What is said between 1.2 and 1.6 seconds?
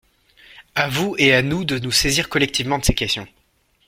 à